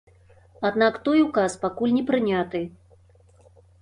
Аднак 0.69 0.95
той 1.07 1.21
указ 1.27 1.57
пакуль 1.65 1.93
не 1.99 2.01
прыняты. 2.11 2.63